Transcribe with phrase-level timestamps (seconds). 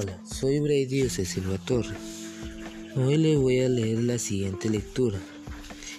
[0.00, 1.98] Hola, soy Brady Silva Torres.
[2.94, 5.18] Hoy le voy a leer la siguiente lectura,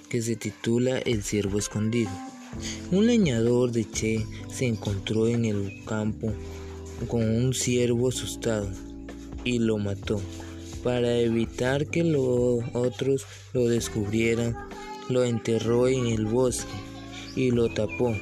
[0.07, 2.09] que se titula El ciervo escondido.
[2.91, 6.31] Un leñador de Che se encontró en el campo
[7.09, 8.69] con un ciervo asustado
[9.43, 10.21] y lo mató.
[10.81, 14.55] Para evitar que los otros lo descubrieran,
[15.09, 16.71] lo enterró en el bosque
[17.35, 18.15] y lo tapó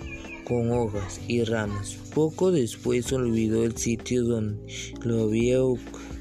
[0.47, 1.97] con hojas y ramas.
[2.13, 4.57] Poco después olvidó el sitio donde
[5.03, 5.59] lo había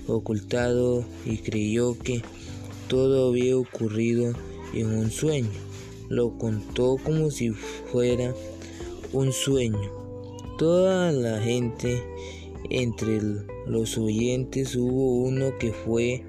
[0.08, 2.22] ocultado y creyó que
[2.88, 4.32] todo había ocurrido
[4.74, 5.50] en un sueño.
[6.08, 8.34] Lo contó como si fuera
[9.12, 9.92] un sueño.
[10.58, 12.02] Toda la gente,
[12.68, 13.20] entre
[13.66, 16.24] los oyentes hubo uno que fue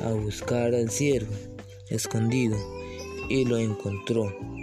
[0.00, 1.34] a buscar al ciervo
[1.90, 2.56] escondido
[3.28, 4.53] y lo encontró.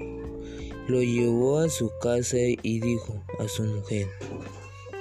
[0.91, 4.09] Lo llevó a su casa y dijo a su mujer,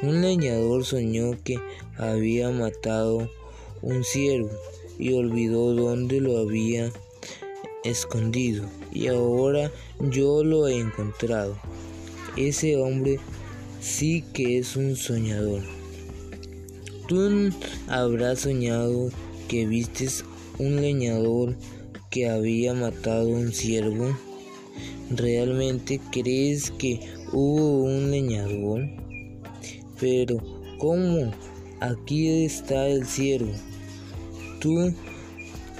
[0.02, 1.58] un leñador soñó que
[1.98, 3.28] había matado
[3.82, 4.52] un ciervo
[5.00, 6.92] y olvidó dónde lo había
[7.82, 11.58] escondido y ahora yo lo he encontrado.
[12.36, 13.18] Ese hombre
[13.80, 15.62] sí que es un soñador.
[17.08, 17.50] Tú
[17.88, 19.10] habrás soñado
[19.48, 20.24] que vistes
[20.56, 21.56] un leñador
[22.10, 24.16] que había matado un ciervo.
[25.10, 27.00] ¿Realmente crees que
[27.32, 28.88] hubo un leñador?
[29.98, 30.38] Pero,
[30.78, 31.32] ¿cómo?
[31.80, 33.50] Aquí está el ciervo.
[34.60, 34.94] Tu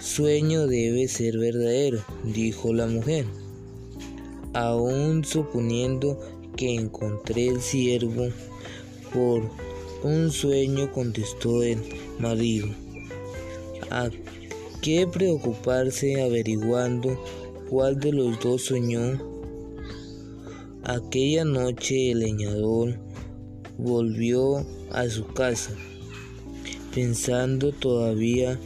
[0.01, 3.25] sueño debe ser verdadero, dijo la mujer.
[4.53, 6.19] Aún suponiendo
[6.57, 8.31] que encontré el ciervo
[9.15, 9.49] por
[10.03, 11.79] un sueño, contestó el
[12.19, 12.67] marido.
[13.91, 14.11] ¿A
[14.83, 17.23] qué preocuparse averiguando
[17.71, 19.17] cuál de los dos soñó.
[20.83, 22.99] Aquella noche el leñador
[23.79, 25.71] volvió a su casa,
[26.93, 28.59] pensando todavía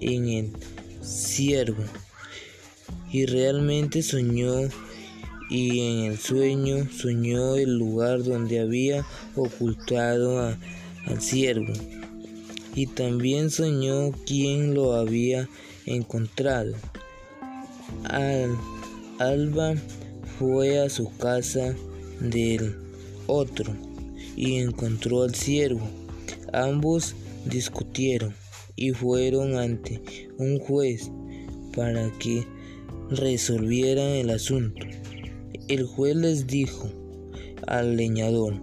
[0.00, 0.52] en el
[1.00, 1.84] ciervo,
[3.12, 4.68] y realmente soñó
[5.48, 9.06] y en el sueño soñó el lugar donde había
[9.36, 11.72] ocultado al ciervo
[12.74, 15.48] y también soñó quién lo había
[15.86, 16.74] encontrado.
[18.04, 18.56] Al
[19.18, 19.74] alba
[20.38, 21.74] fue a su casa
[22.20, 22.76] del
[23.26, 23.72] otro
[24.36, 25.86] y encontró al siervo.
[26.52, 27.14] Ambos
[27.44, 28.34] discutieron
[28.76, 30.00] y fueron ante
[30.38, 31.10] un juez
[31.76, 32.46] para que
[33.10, 34.86] resolvieran el asunto.
[35.68, 36.90] El juez les dijo
[37.66, 38.54] al leñador,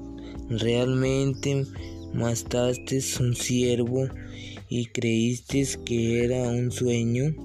[0.50, 1.66] realmente
[2.14, 4.08] mataste un siervo
[4.70, 7.36] y creíste que era un sueño.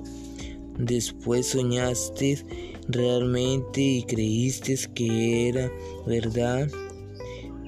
[0.83, 2.45] Después soñaste
[2.89, 5.71] realmente y creíste que era
[6.09, 6.69] verdad.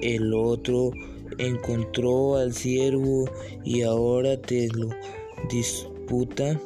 [0.03, 0.91] El otro
[1.39, 3.31] encontró al siervo
[3.63, 4.89] y ahora te lo
[5.49, 6.61] disputa.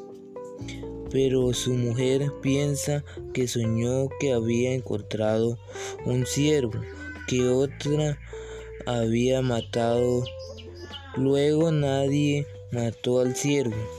[1.11, 3.05] Pero su mujer piensa
[3.35, 5.59] que soñó que había encontrado
[6.07, 6.81] un siervo,
[7.27, 8.19] que otra
[8.87, 10.25] había matado.
[11.15, 13.98] Luego nadie mató al siervo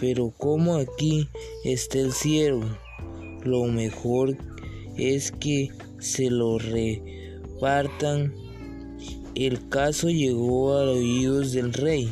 [0.00, 1.28] pero como aquí
[1.62, 2.64] está el ciervo,
[3.44, 4.36] lo mejor
[4.96, 8.34] es que se lo repartan.
[9.34, 12.10] El caso llegó a oídos del rey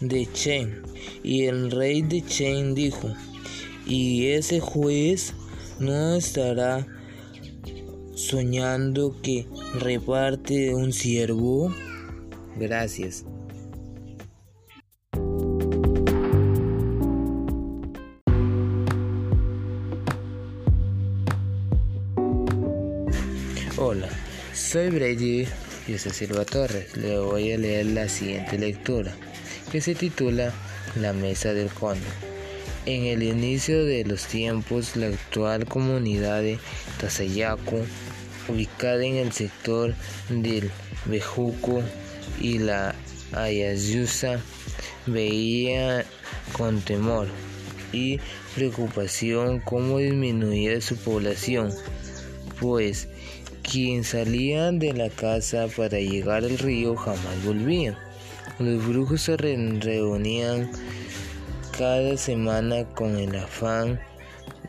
[0.00, 0.82] de Chen
[1.22, 3.12] y el rey de Chen dijo,
[3.86, 5.34] y ese juez
[5.78, 6.86] no estará
[8.14, 9.46] soñando que
[9.78, 11.74] reparte un siervo.
[12.58, 13.24] Gracias.
[24.70, 25.48] Soy Brady
[25.88, 26.96] José Silva Torres.
[26.96, 29.12] Le voy a leer la siguiente lectura,
[29.72, 30.52] que se titula
[30.94, 32.06] La Mesa del Conde.
[32.86, 36.60] En el inicio de los tiempos, la actual comunidad de
[37.00, 37.80] Tasayaco,
[38.46, 39.92] ubicada en el sector
[40.28, 40.70] del
[41.06, 41.82] Bejuco
[42.40, 42.94] y la
[43.32, 44.40] Ayayusa,
[45.04, 46.04] veía
[46.52, 47.26] con temor
[47.92, 48.20] y
[48.54, 51.72] preocupación cómo disminuía su población,
[52.60, 53.08] pues
[53.62, 57.98] quien salía de la casa para llegar al río jamás volvía.
[58.58, 60.70] Los brujos se reunían
[61.76, 64.00] cada semana con el afán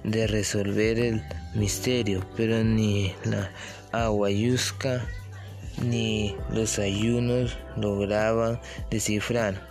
[0.03, 1.23] de resolver el
[1.53, 3.51] misterio, pero ni la
[3.91, 5.05] aguayusca
[5.83, 8.59] ni los ayunos lograban
[8.89, 9.69] descifrar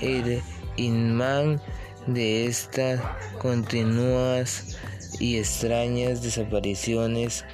[0.00, 0.40] el
[0.76, 1.60] imán
[2.06, 3.00] de estas
[3.38, 4.76] continuas
[5.18, 7.44] y extrañas desapariciones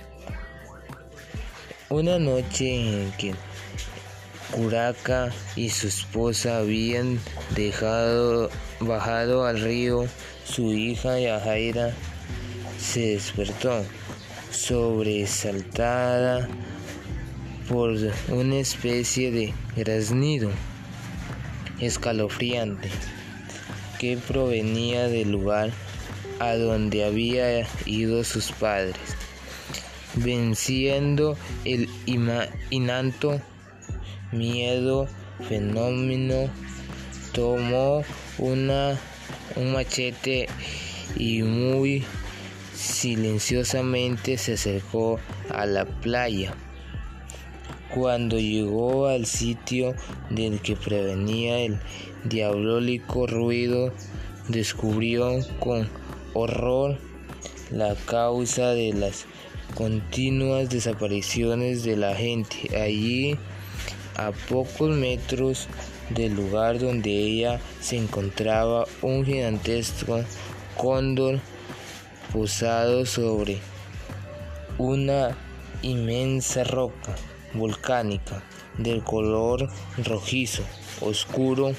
[1.93, 3.35] una noche en que
[4.51, 7.19] Curaca y su esposa habían
[7.55, 8.49] dejado
[8.81, 10.07] bajado al río,
[10.45, 11.93] su hija Yajaira
[12.79, 13.85] se despertó,
[14.51, 16.49] sobresaltada
[17.69, 17.95] por
[18.29, 20.51] una especie de graznido
[21.79, 22.89] escalofriante
[23.99, 25.71] que provenía del lugar
[26.41, 28.97] a donde había ido sus padres,
[30.15, 31.89] venciendo el
[32.71, 33.41] inanto
[34.33, 35.09] miedo
[35.49, 36.49] fenómeno,
[37.33, 38.03] tomó
[38.39, 38.99] una,
[39.57, 40.49] un machete
[41.17, 42.05] y muy
[42.75, 45.19] silenciosamente se acercó
[45.51, 46.55] a la playa.
[47.95, 49.95] Cuando llegó al sitio
[50.31, 51.79] del que prevenía el
[52.25, 53.93] diabólico ruido,
[54.49, 55.89] descubrió con
[56.33, 56.99] horror
[57.71, 59.27] la causa de las
[59.75, 62.77] continuas desapariciones de la gente.
[62.81, 63.37] Allí,
[64.17, 65.69] a pocos metros
[66.11, 70.23] del lugar donde ella se encontraba, un gigantesco
[70.77, 71.41] cóndor
[72.33, 73.59] posado sobre
[74.79, 75.37] una
[75.83, 77.15] inmensa roca
[77.55, 78.43] volcánica
[78.79, 79.69] del color
[80.03, 80.63] rojizo
[81.01, 81.75] oscuro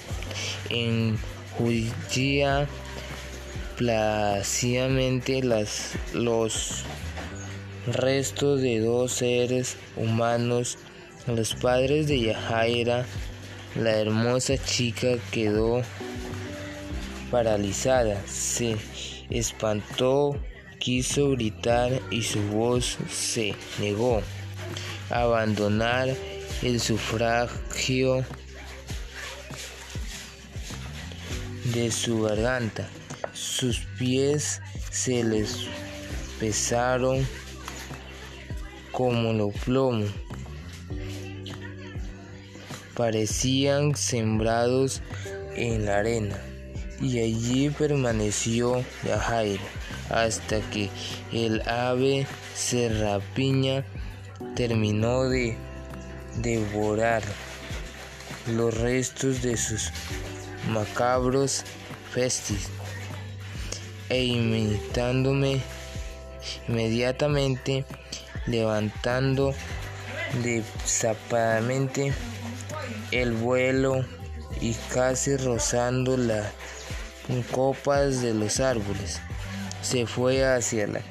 [0.69, 2.67] enjullía
[3.77, 6.83] plácidamente las, los
[7.88, 10.77] restos de dos seres humanos,
[11.27, 13.06] los padres de Yajaira.
[13.75, 15.81] La hermosa chica quedó
[17.31, 18.77] paralizada, se
[19.31, 20.38] espantó,
[20.77, 24.21] quiso gritar y su voz se negó
[25.09, 26.15] abandonar
[26.62, 28.24] el sufragio
[31.74, 32.88] de su garganta.
[33.33, 35.68] Sus pies se les
[36.39, 37.25] pesaron
[38.93, 40.05] como los plomo.
[42.95, 45.01] Parecían sembrados
[45.55, 46.39] en la arena
[47.01, 49.63] y allí permaneció Yajaira
[50.09, 50.89] hasta que
[51.33, 52.25] el ave
[52.55, 53.83] serrapiña
[54.55, 55.57] terminó de
[56.37, 57.23] devorar
[58.47, 59.91] los restos de sus
[60.71, 61.63] macabros
[62.11, 62.69] festis
[64.09, 65.61] e imitándome
[66.67, 67.85] inmediatamente
[68.45, 69.53] levantando
[70.41, 72.13] desapadamente
[73.11, 74.05] el vuelo
[74.61, 76.51] y casi rozando las
[77.51, 79.21] copas de los árboles
[79.81, 81.01] se fue hacia la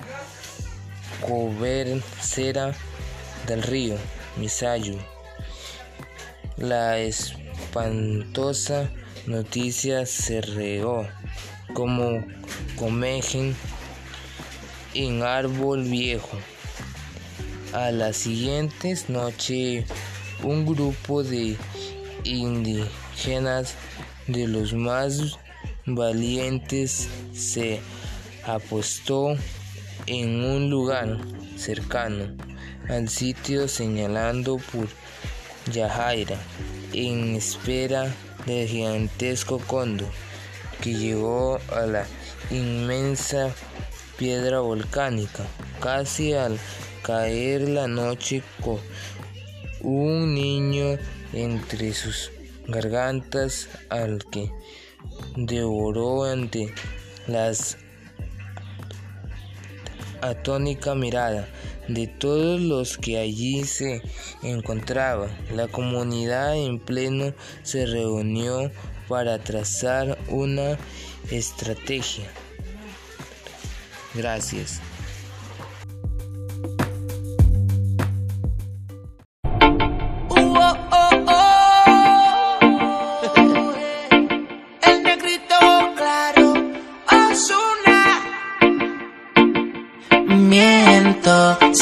[1.20, 2.74] cobercera
[3.46, 3.96] del río
[4.36, 4.98] Misayu
[6.62, 8.88] la espantosa
[9.26, 11.06] noticia se regó
[11.74, 12.24] como
[12.76, 13.56] comejen
[14.94, 16.38] en árbol viejo.
[17.72, 19.86] A las siguientes noches,
[20.42, 21.56] un grupo de
[22.22, 23.76] indígenas
[24.26, 25.38] de los más
[25.86, 27.80] valientes se
[28.44, 29.36] apostó
[30.06, 31.16] en un lugar
[31.56, 32.36] cercano
[32.90, 34.88] al sitio señalando por
[35.72, 36.36] Yajaira
[36.92, 38.12] en espera
[38.44, 40.10] del gigantesco cóndor
[40.82, 42.04] que llegó a la
[42.50, 43.50] inmensa
[44.18, 45.44] piedra volcánica
[45.80, 46.58] casi al
[47.02, 48.78] caer la noche con
[49.80, 50.98] un niño
[51.32, 52.30] entre sus
[52.66, 54.50] gargantas al que
[55.36, 56.72] devoró ante
[57.26, 57.76] las
[60.20, 61.48] atónica mirada
[61.88, 64.02] de todos los que allí se
[64.42, 65.30] encontraban.
[65.54, 68.70] La comunidad en pleno se reunió
[69.08, 70.78] para trazar una
[71.30, 72.30] estrategia.
[74.14, 74.80] Gracias.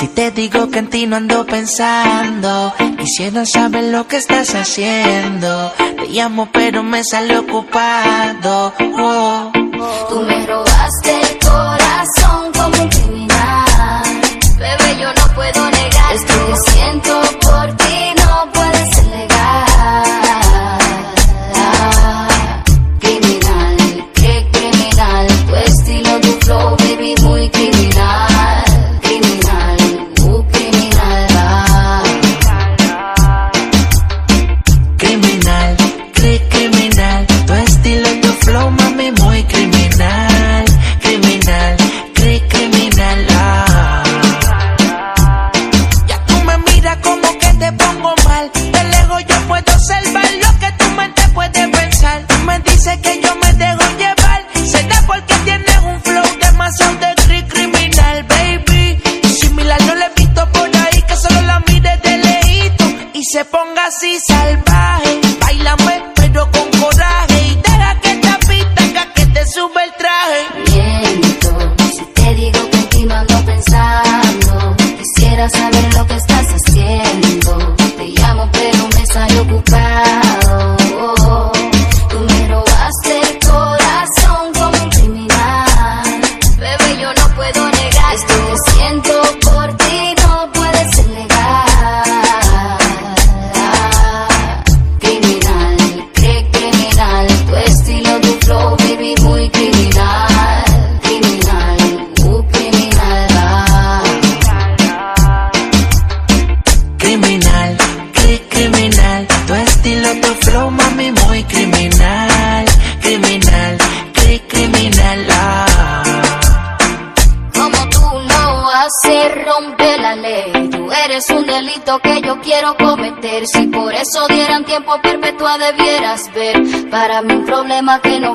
[0.01, 5.73] Si te digo que en ti no ando pensando, quisiera saber lo que estás haciendo.
[5.77, 8.73] Te llamo pero me sale ocupado.
[8.97, 9.53] Oh.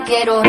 [0.05, 0.44] Quiero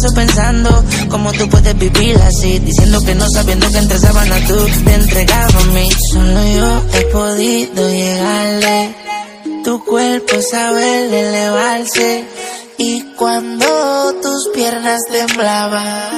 [0.00, 2.58] paso pensando cómo tú puedes vivir así.
[2.60, 5.88] Diciendo que no sabiendo que entre sábanas tú te entregabas a mí.
[6.12, 8.94] Solo yo he podido llegarle.
[9.64, 12.24] Tu cuerpo sabe elevarse.
[12.78, 13.66] Y cuando
[14.22, 16.10] tus piernas temblaban,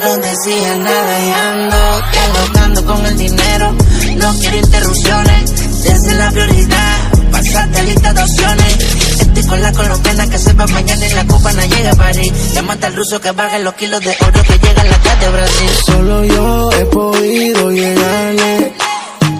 [0.00, 3.72] no decía nada y ando dialogando con el dinero.
[4.16, 6.96] No quiero interrupciones, desde la prioridad.
[7.32, 9.09] Pasarte lista de opciones.
[9.50, 12.32] Con la colombiana que sepa mañana en la copa no llega a París.
[12.54, 15.28] Llámate al ruso que baje los kilos de oro que llega a la casa de
[15.28, 15.70] Brasil.
[15.86, 18.72] Solo yo he podido llegarle.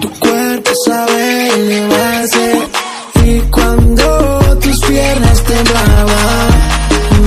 [0.01, 2.67] Tu cuerpo sabe elevarse.
[3.23, 6.49] Y cuando tus piernas temblaban,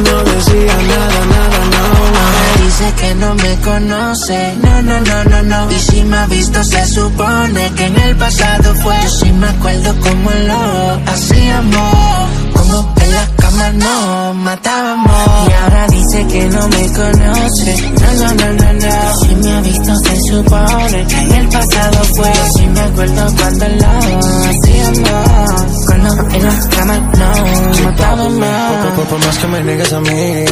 [0.05, 2.65] no decía nada, nada, no.
[2.65, 5.73] Dice que no me conoce, no, no, no, no, no.
[5.73, 8.95] Y si me ha visto, se supone que en el pasado fue.
[9.05, 12.04] Yo sí me acuerdo cómo lo hacíamos.
[15.49, 19.17] Y ahora dice que no me conoce, no, no, no, no, no.
[19.21, 22.33] Si me ha visto, se supone en el pasado fue.
[22.57, 23.87] Sí me acuerdo cuando lo
[24.49, 25.85] hacíamos.
[25.87, 27.11] Cuando en la cama
[27.85, 28.95] matábamos.
[28.97, 30.45] Por- por más que me niegues a mí,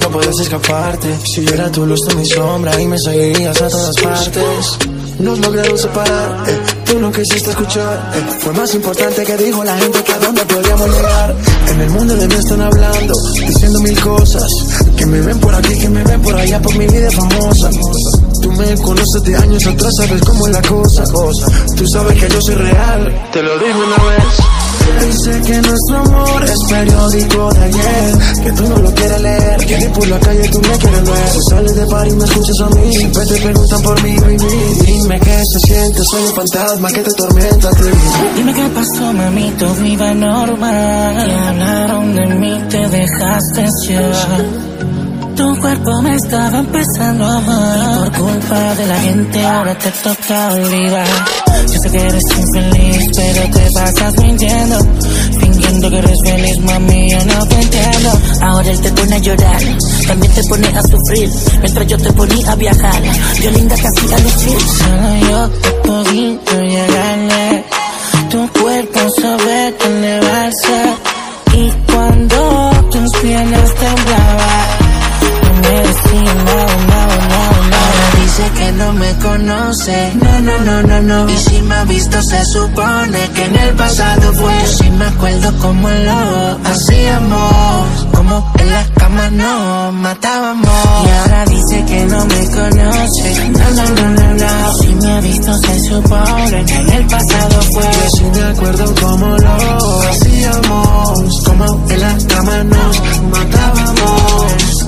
[0.00, 1.08] no puedes escaparte.
[1.24, 4.78] Si yo era tu luz, tú mi sombra y me seguirías a todas partes.
[5.18, 6.60] Nos lograron separar, eh,
[7.06, 8.12] no quisiste escuchar.
[8.14, 11.36] eh, fue más importante que dijo la gente que a dónde podríamos llegar.
[11.68, 13.14] En el mundo de mí están hablando,
[13.46, 14.50] diciendo mil cosas.
[14.96, 17.70] Que me ven por aquí, que me ven por allá, por mi vida famosa.
[18.46, 21.02] Tú me conoces de años atrás, sabes cómo es la cosa.
[21.76, 24.24] Tú sabes que yo soy real, te lo digo una vez.
[25.04, 28.18] Dice que nuestro amor es periódico de ayer.
[28.44, 31.28] Que tú no lo quieres leer Que ni por la calle tú me quieres ver.
[31.28, 32.94] Si sales de par y me escuchas a mí.
[32.94, 34.38] Siempre te preguntan por mí, baby
[34.86, 37.70] Dime qué se siente, soy un fantasma que te tormenta
[38.36, 41.28] Dime qué pasó, mami, todo iba normal.
[41.28, 44.65] Y hablaron de mí, te dejaste llevar
[45.36, 48.10] tu cuerpo me estaba empezando a amar.
[48.10, 51.06] por culpa de la gente ahora te toca olvidar.
[51.68, 54.78] Yo sé que eres infeliz, pero te pasas mintiendo.
[55.40, 58.10] Fingiendo que eres feliz, mami, yo no te entiendo.
[58.40, 59.62] Ahora él te pone a llorar,
[60.06, 61.30] también te pone a sufrir.
[61.60, 63.02] Mientras yo te ponía a viajar,
[63.42, 64.60] yo linda casi a lucir.
[64.60, 67.64] Solo yo te podía llegarle.
[68.30, 71.15] Tu cuerpo sabe elevarse.
[78.76, 81.30] No me conoce, no, no, no, no, no.
[81.30, 84.52] Y si me ha visto se supone que en el pasado fue.
[84.62, 91.06] Yo sí me acuerdo como lo hacíamos, como en las camas nos matábamos.
[91.06, 94.74] Y ahora dice que no me conoce, no, no, no, no, no.
[94.74, 97.82] Si me ha visto se supone que en el pasado fue.
[97.82, 104.86] Yo sí me acuerdo como lo hacíamos, como en las camas nos matábamos.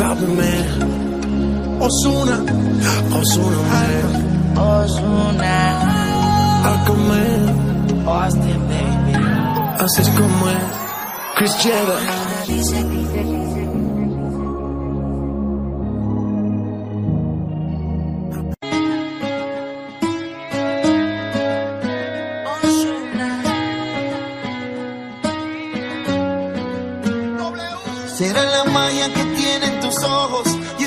[0.00, 0.89] Balvin, man.
[1.80, 2.36] Osuna,
[3.18, 3.80] Osuna.
[4.54, 5.54] Osuna.
[6.72, 7.42] Aquaman.
[8.06, 9.14] Austin, baby.
[9.78, 10.80] Así es como es.
[11.36, 12.20] Chris Jenner.
[28.18, 30.46] Será la magia que tienen tus ojos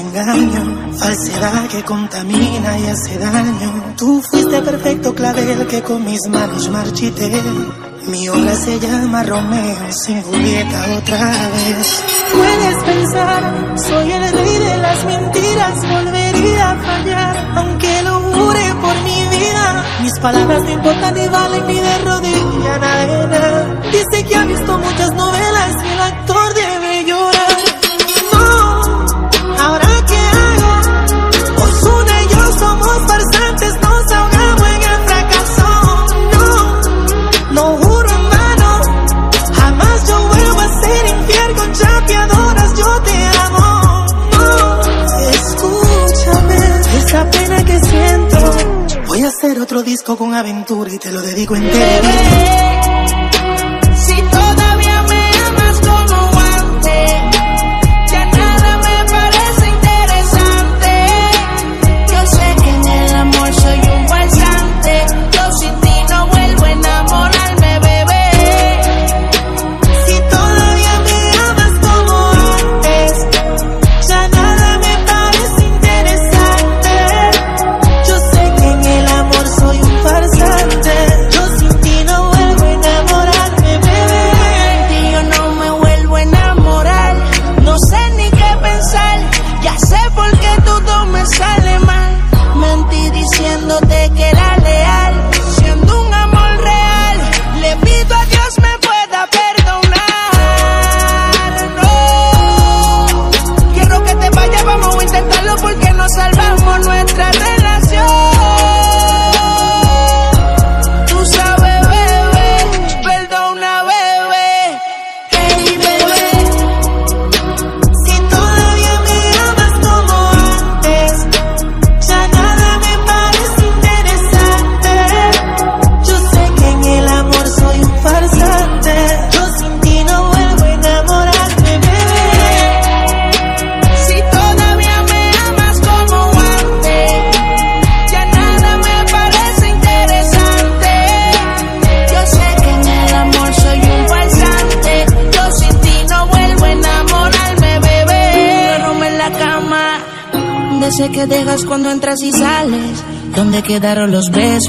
[0.00, 3.94] desengaño, falsedad que contamina y hace daño.
[3.96, 7.30] Tú fuiste perfecto clavel que con mis manos marchité.
[8.06, 12.04] Mi obra se llama Romeo sin Julieta otra vez.
[12.32, 18.94] Puedes pensar, soy el rey de las mentiras, volvería a fallar, aunque lo jure por
[19.02, 19.84] mi vida.
[20.02, 23.90] Mis palabras no importan ni valen ni de rodilla, na, na.
[23.92, 25.49] Dice que ha visto muchas novelas
[49.82, 52.79] disco con aventura y te lo dedico entero.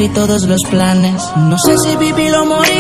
[0.02, 1.22] y todos los planes.
[1.36, 2.70] No sé si viví lo morí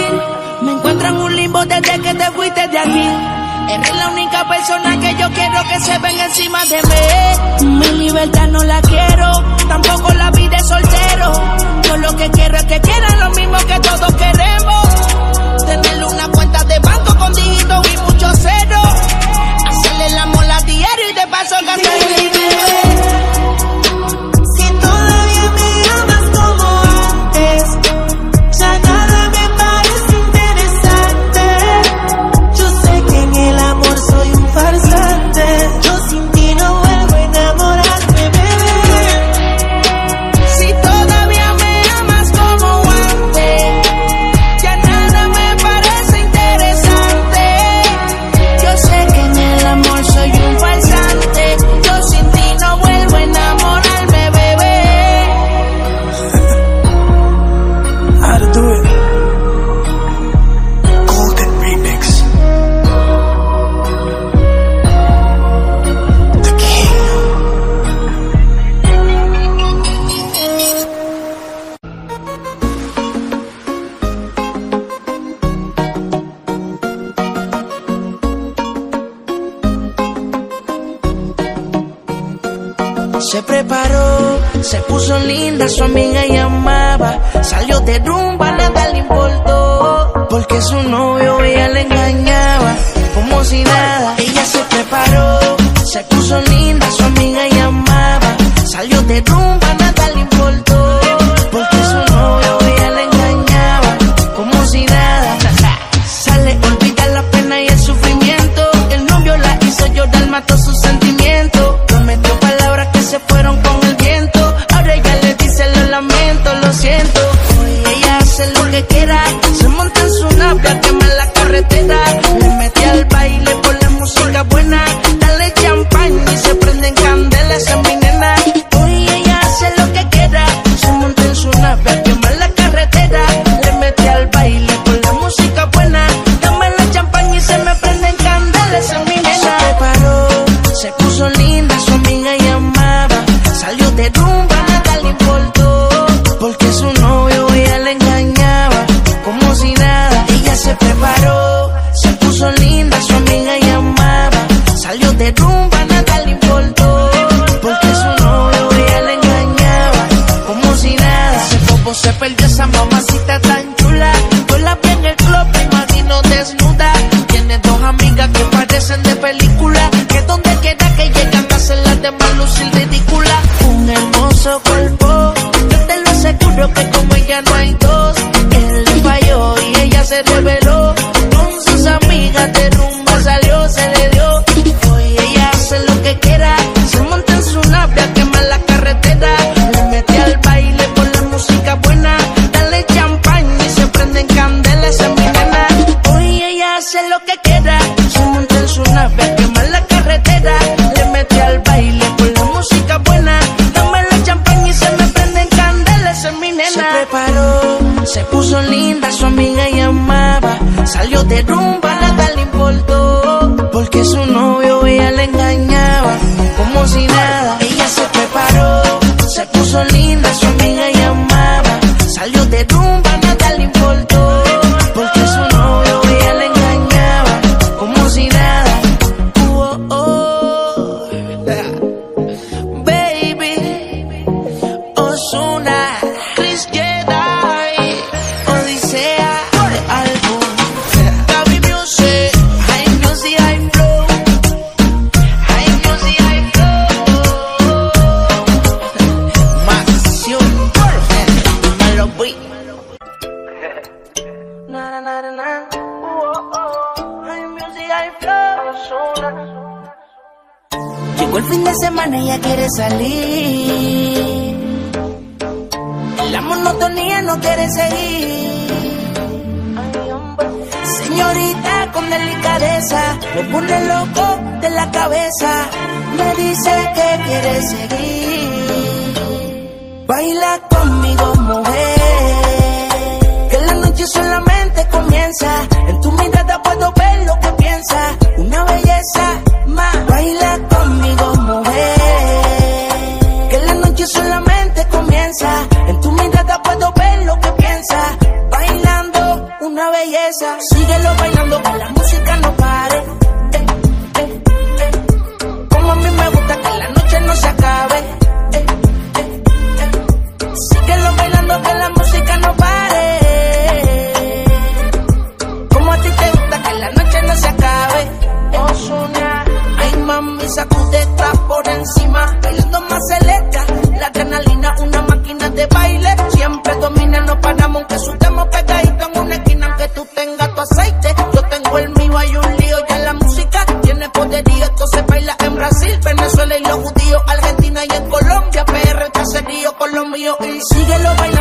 [340.11, 340.37] mío.
[340.41, 341.40] Y síguelo bailando,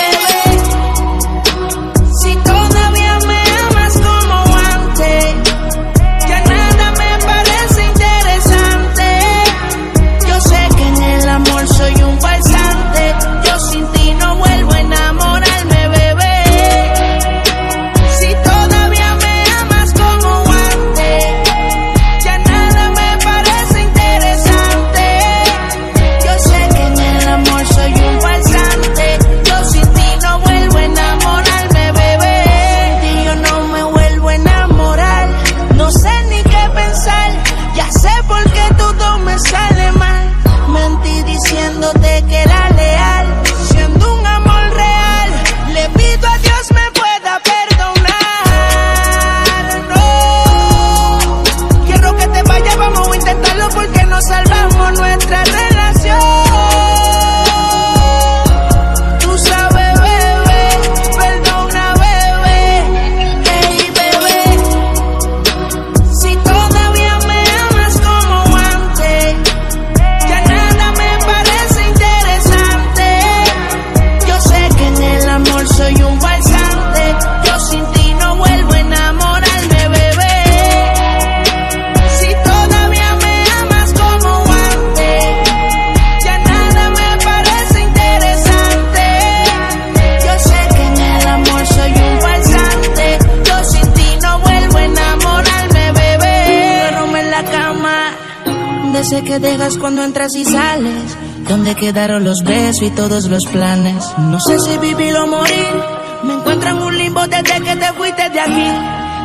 [99.01, 101.17] Desde que dejas cuando entras y sales.
[101.49, 104.05] ¿Dónde quedaron los besos y todos los planes?
[104.19, 105.73] No sé si vivir o morir.
[106.21, 108.71] Me encuentro en un limbo desde que te fuiste de aquí.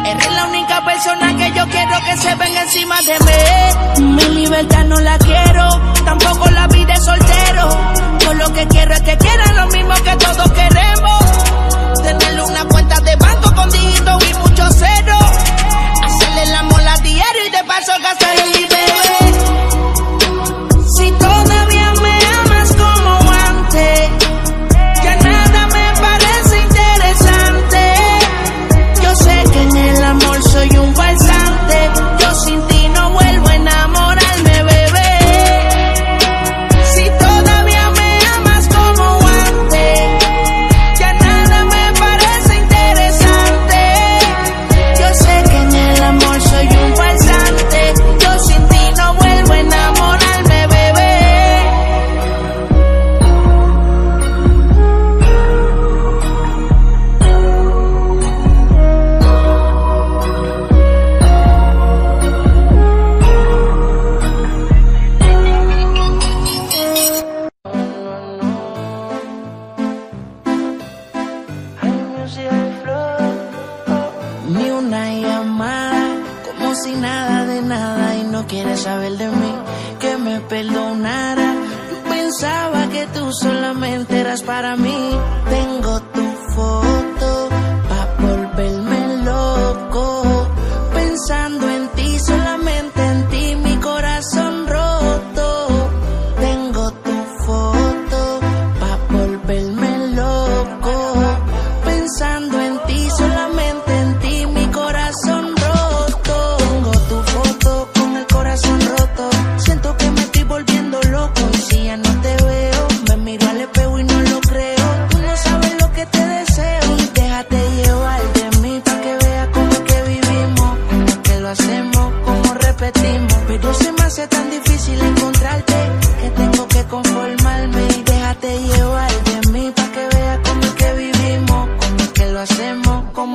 [0.07, 4.15] Eres la única persona que yo quiero que se venga encima de mí.
[4.15, 5.69] Mi libertad no la quiero,
[6.07, 7.69] tampoco la vida de soltero.
[8.21, 12.03] Yo lo que quiero es que quieran lo mismo que todos queremos.
[12.03, 15.31] Tener una cuenta de banco con dígitos y muchos ceros.
[16.03, 18.36] Hacerle la mola diario y de paso gastar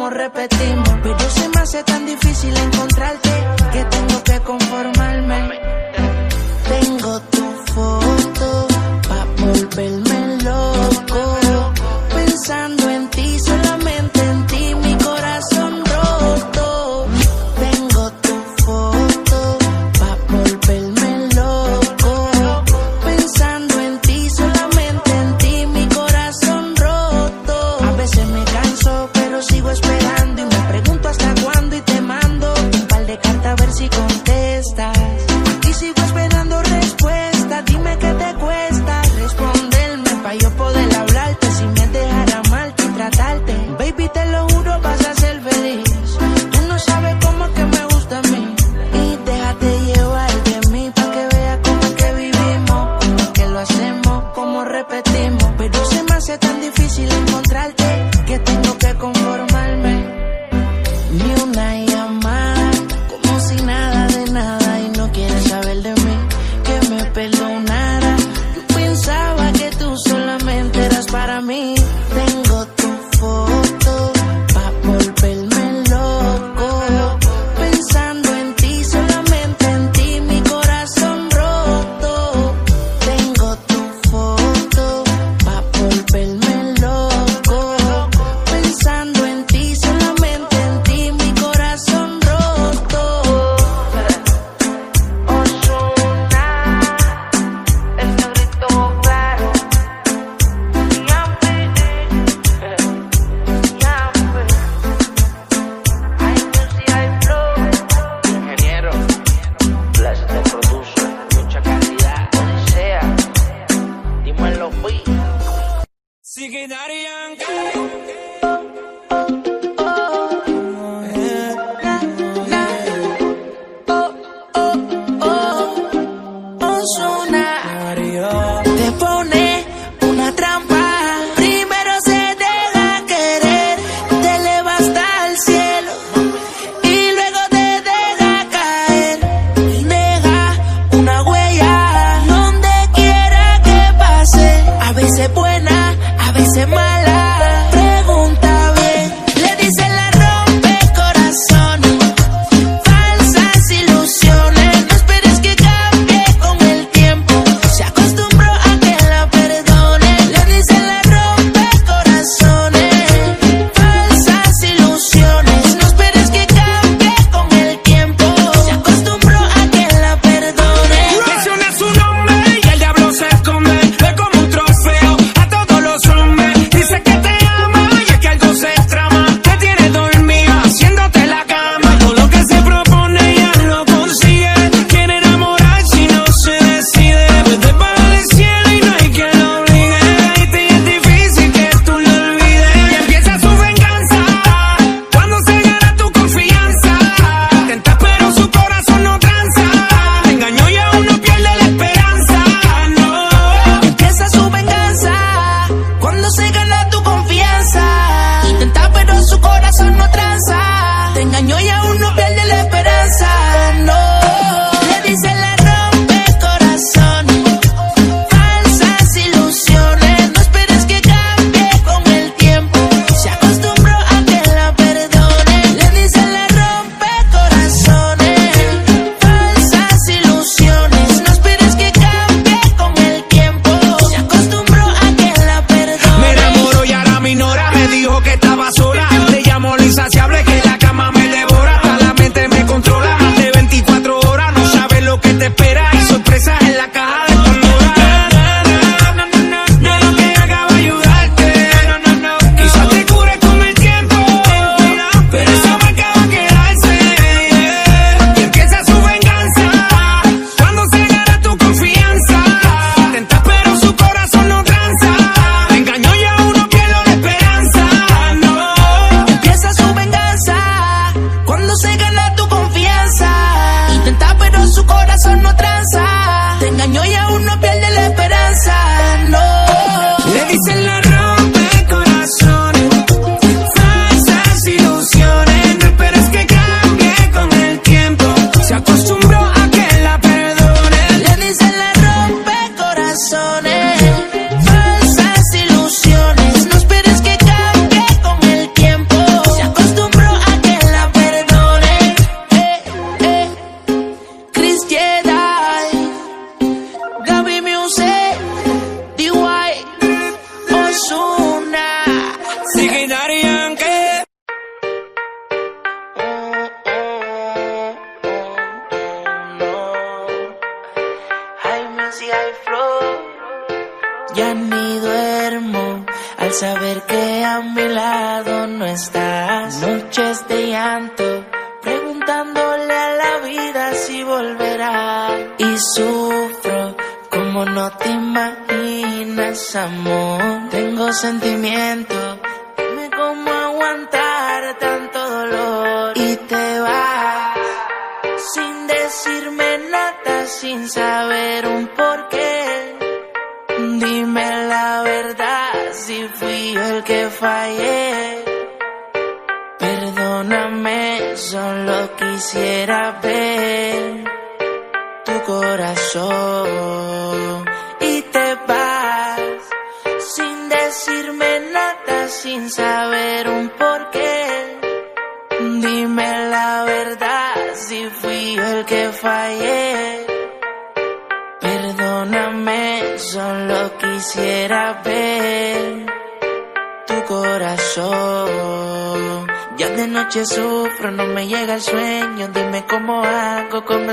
[0.09, 0.89] repetimos.
[1.03, 3.29] Pero se me hace tan difícil encontrarte
[3.73, 5.59] que tengo que conformarme.
[6.69, 8.67] Tengo tu foto
[9.07, 11.39] pa' volverme loco
[12.13, 12.80] pensando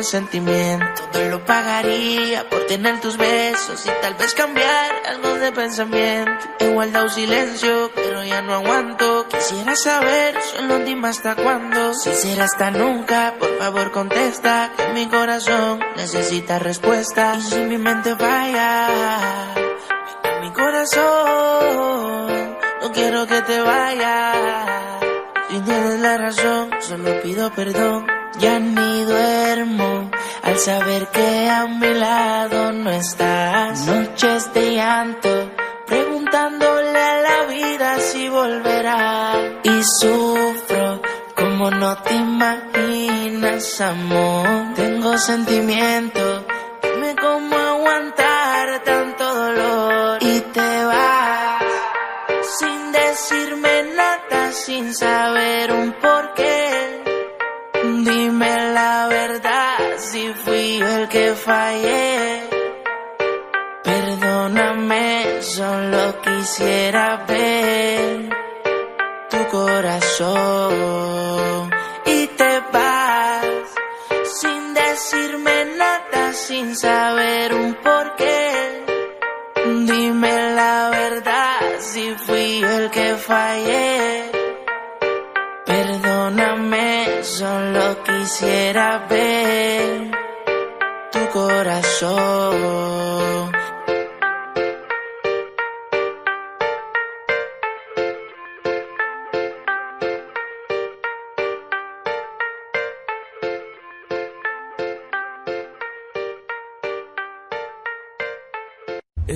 [0.09, 1.02] sentimiento.
[1.12, 6.46] Todo lo pagaría por tener tus besos y tal vez cambiar algo de pensamiento.
[6.59, 9.26] He guardado silencio, pero ya no aguanto.
[9.28, 11.94] Quisiera saber, solo dime hasta cuándo.
[11.94, 14.72] Si será hasta nunca, por favor contesta.
[14.76, 17.36] Que mi corazón necesita respuesta.
[17.36, 18.88] Y si mi mente vaya,
[20.24, 24.32] en mi corazón, no quiero que te vaya.
[25.50, 30.10] Si tienes la razón, solo pido perdón ya ni duermo
[30.42, 33.86] al saber que a mi lado no estás.
[33.86, 35.50] Noches de llanto,
[35.86, 39.32] preguntándole a la vida si volverá.
[39.62, 41.00] Y sufro
[41.34, 44.74] como no te imaginas, amor.
[44.74, 46.46] Tengo sentimiento,
[46.82, 47.67] dime cómo
[67.16, 68.28] ver
[69.30, 70.70] tu corazón
[72.04, 73.44] y te vas
[74.40, 78.84] sin decirme nada, sin saber un porqué.
[79.86, 84.30] Dime la verdad si fui el que fallé.
[85.64, 90.11] Perdóname, solo quisiera ver
[91.12, 93.27] tu corazón.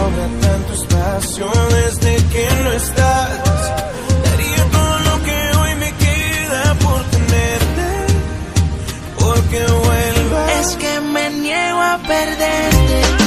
[0.00, 1.46] sobra tanto espacio
[1.76, 3.60] desde que no estás.
[4.24, 7.88] Daría todo lo que hoy me queda por tenerte,
[9.18, 10.50] porque vuelvas.
[10.60, 13.19] Es que me niego a perderte.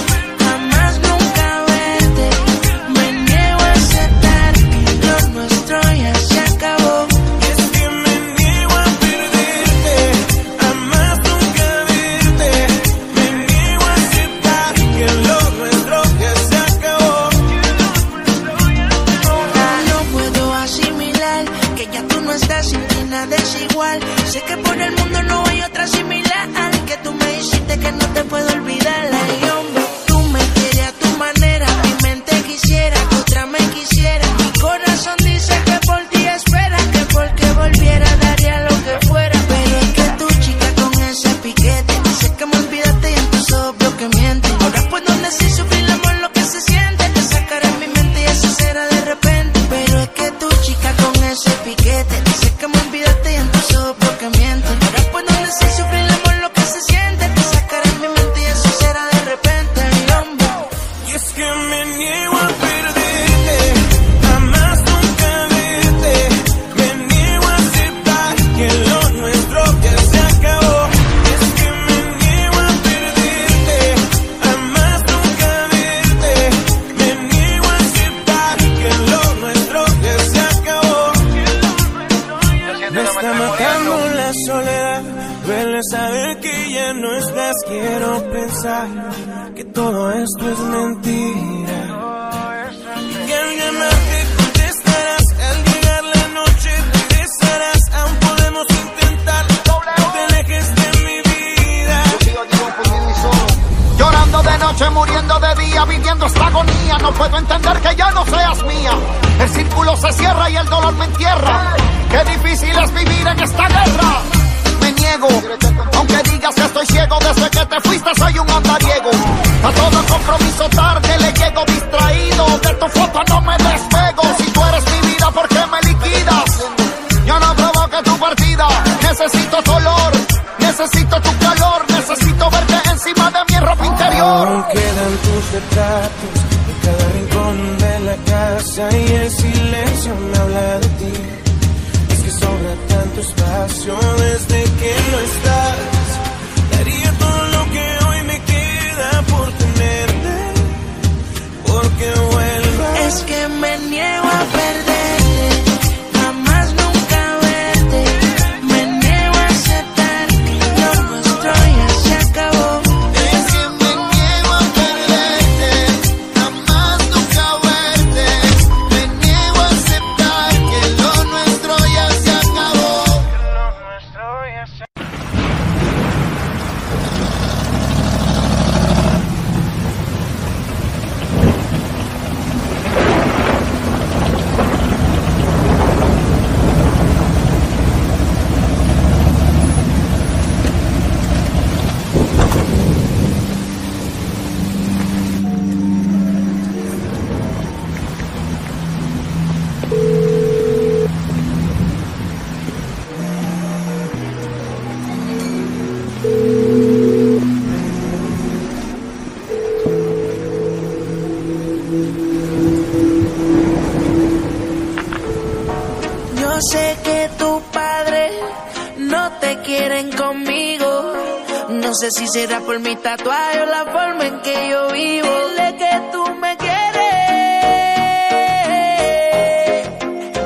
[222.13, 225.27] si será por mi tatuaje o la forma en que yo vivo.
[225.27, 227.09] Dile que tú me quieres.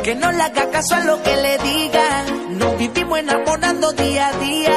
[0.04, 2.24] Que no le haga caso a lo que le diga.
[2.52, 4.77] Nos vivimos enamorando día a día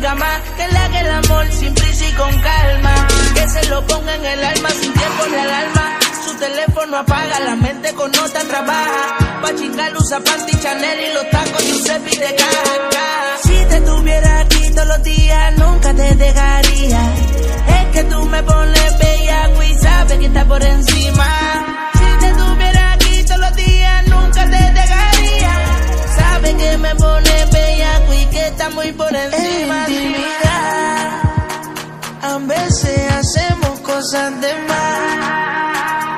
[0.00, 2.94] más, que le haga el amor sin prisa y con calma.
[3.34, 5.98] Que se lo ponga en el alma sin tiempo de alarma.
[6.24, 9.40] Su teléfono apaga, la mente con nota trabaja.
[9.42, 13.38] Pa' chingar usa panty, Chanel y los tacos Giuseppe de caja, caja.
[13.42, 17.00] Si te tuviera aquí todos los días, nunca te dejaría.
[17.68, 21.67] Es que tú me pones bella y sabes que está por encima.
[26.48, 29.38] sabe que me pone bellaco y que está muy por encima.
[29.38, 31.22] Eh, en intimidad,
[32.22, 36.17] a veces hacemos cosas de más.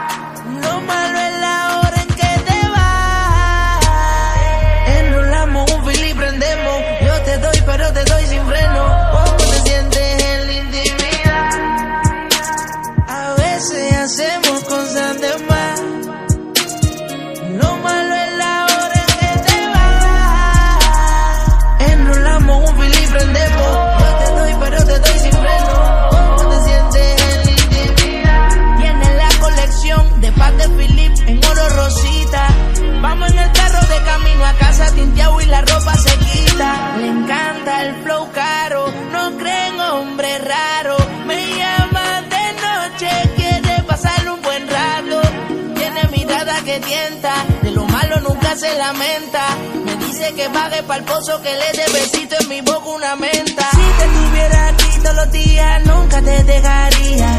[48.61, 49.43] Se lamenta.
[49.87, 53.65] Me dice que pague pa'l pozo, que le dé besito en mi boca una menta.
[53.71, 57.31] Si te tuviera aquí todos los días, nunca te dejaría.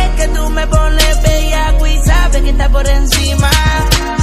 [0.00, 3.50] Es que tú me pones bellaco y sabes que está por encima.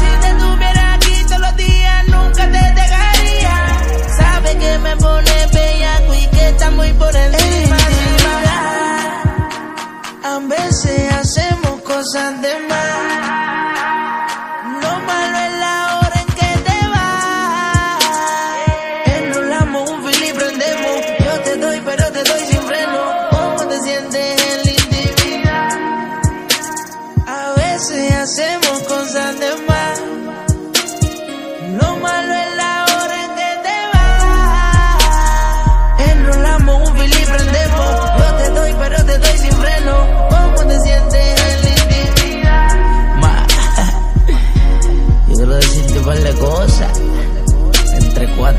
[0.02, 3.56] Si te tuviera aquí todos los días, nunca te dejaría.
[4.18, 7.78] Sabes que me pones bellaco y que está muy por encima.
[10.24, 13.43] A veces hacemos cosas de más.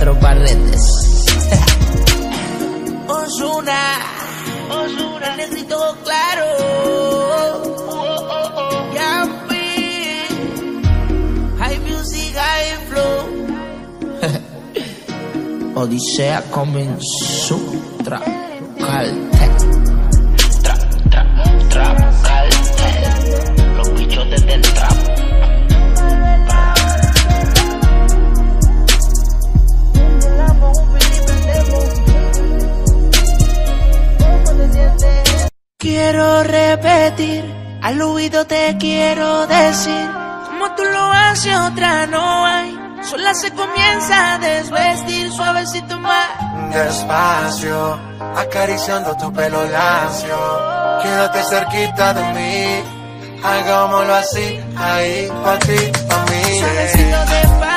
[0.05, 1.25] Cuatro paredes.
[3.09, 3.99] Osuna,
[4.71, 6.45] Osuna, necesito claro.
[11.59, 13.31] High music, high flow.
[15.83, 17.59] Odisea comenzó.
[18.05, 18.23] Trap,
[36.05, 37.43] Quiero repetir,
[37.81, 40.07] al oído te quiero decir,
[40.49, 46.29] como tú lo haces otra no hay, sola se comienza a desvestir suavecito más.
[46.75, 47.99] Despacio,
[48.37, 50.37] acariciando tu pelo lacio.
[51.03, 53.41] Quédate cerquita de mí.
[53.43, 56.59] Hagámoslo así, ahí, pa' ti, pa' mí.
[56.61, 57.74] Suavecito despacio,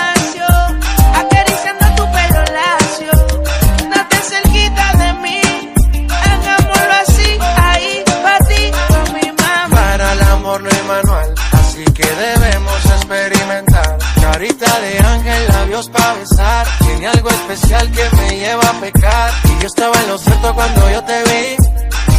[10.58, 13.97] amor no hay manual, así que debemos experimentar.
[14.22, 16.68] Carita de ángel, labios pa' besar.
[16.80, 19.32] Tiene algo especial que me lleva a pecar.
[19.45, 21.55] Y yo estaba en lo cierto cuando yo te vi.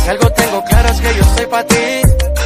[0.02, 2.02] Si algo tengo claro es que yo soy pa' ti.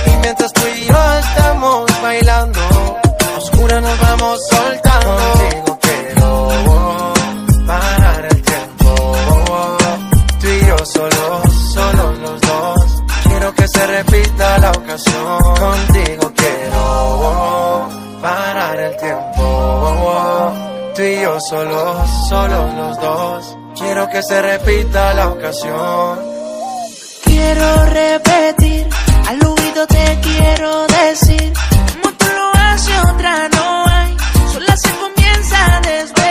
[0.07, 5.17] Y mientras tú y yo estamos bailando, a oscura nos vamos soltando.
[5.17, 7.13] Contigo quiero
[7.67, 9.77] parar el tiempo.
[10.41, 11.52] Tú y yo solos,
[13.63, 15.43] que se repita la ocasión.
[15.43, 17.89] Contigo quiero
[18.21, 20.53] parar el tiempo.
[20.97, 21.97] Tú y yo solos,
[22.29, 23.57] solos los dos.
[23.79, 26.19] Quiero que se repita la ocasión.
[27.25, 28.89] Quiero repetir,
[29.29, 31.53] al oído te quiero decir,
[31.93, 34.17] como tú lo haces otra no hay,
[34.53, 36.22] sola se comienza a desvestir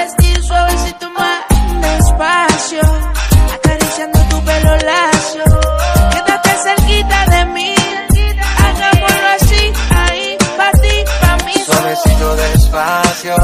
[12.35, 13.35] Despacio,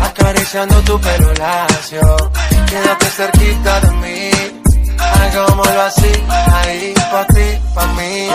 [0.00, 2.16] acariciando tu pelo lacio.
[2.68, 4.30] Quédate cerquita de mí.
[4.98, 6.12] Hagámoslo así,
[6.52, 8.28] ahí, pa' ti, pa' mí.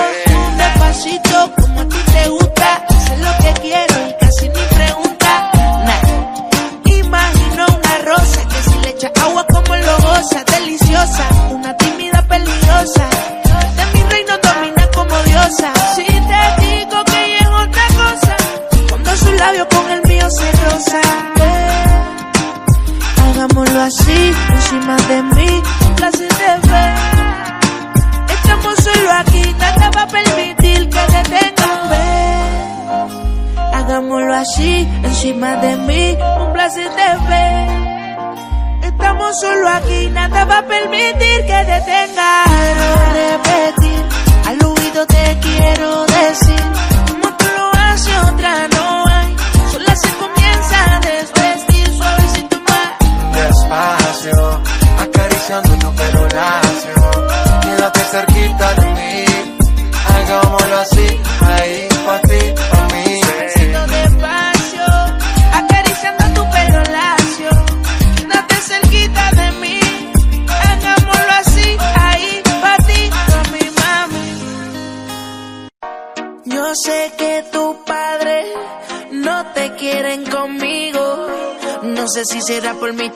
[0.58, 5.07] Despacito, como a ti te gusta, sé lo que quiero y casi ni pregunta.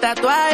[0.01, 0.50] Tatuaje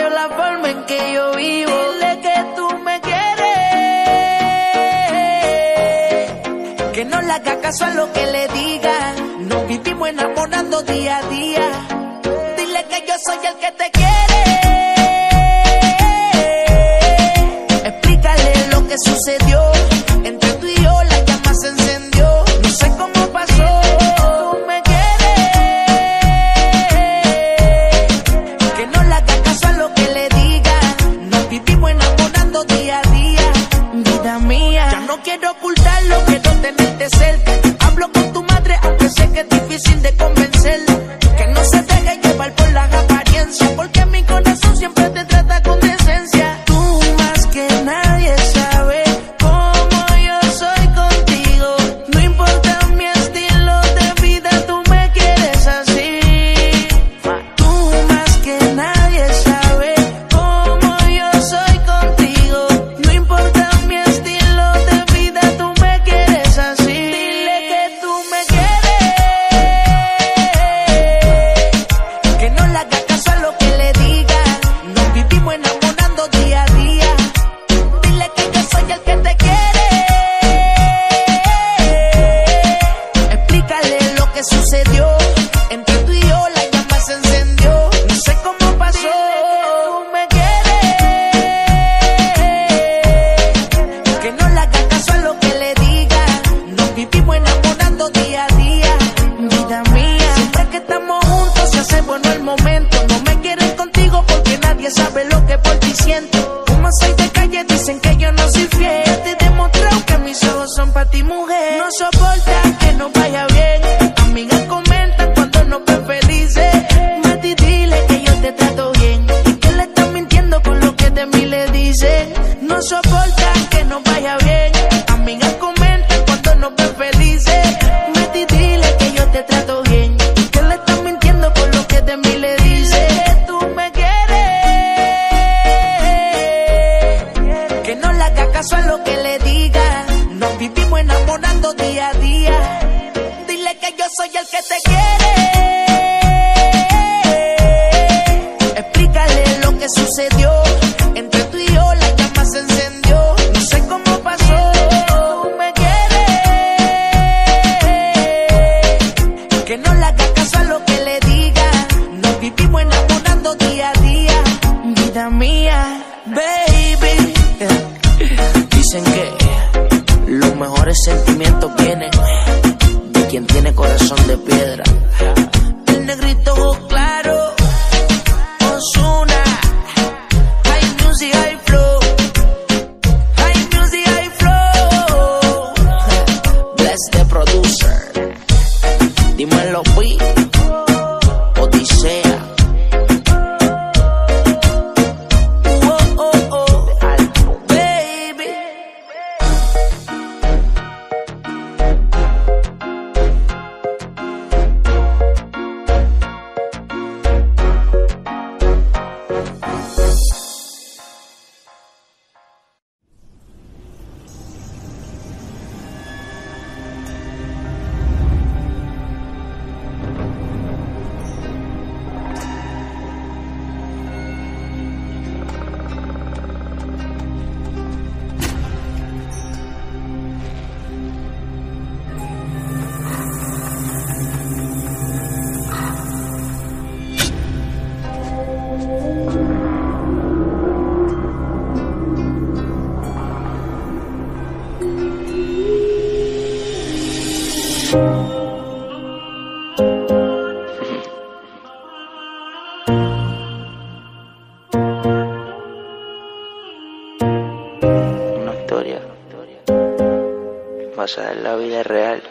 [261.08, 262.22] basada en la vida real.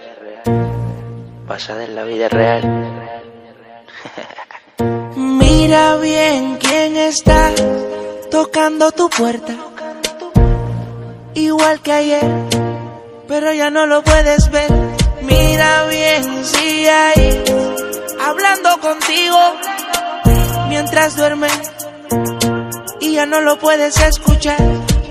[1.49, 2.63] Basada en la vida real.
[5.17, 7.55] Mira bien quién está
[8.31, 9.55] tocando tu puerta.
[11.33, 12.31] Igual que ayer,
[13.27, 14.71] pero ya no lo puedes ver.
[15.23, 17.45] Mira bien si hay
[18.21, 19.39] hablando contigo
[20.69, 21.59] mientras duermes
[23.01, 24.61] y ya no lo puedes escuchar.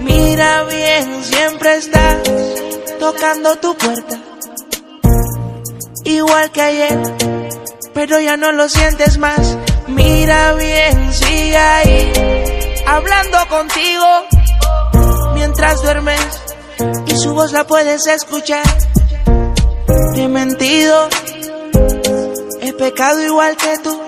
[0.02, 2.45] Mira bien, siempre estás
[3.12, 4.18] tocando tu puerta.
[6.06, 7.00] Igual que ayer,
[7.94, 9.58] pero ya no lo sientes más.
[9.88, 12.12] Mira bien, sigue ahí,
[12.88, 14.06] hablando contigo
[15.36, 16.20] mientras duermes
[17.06, 18.66] y su voz la puedes escuchar.
[20.16, 21.08] Te he mentido,
[22.62, 24.02] he pecado igual que tú.